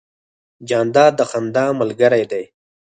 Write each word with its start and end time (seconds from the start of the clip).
جانداد 0.69 1.13
د 1.19 1.21
خندا 1.29 1.65
ملګری 1.79 2.23
دی. 2.31 2.43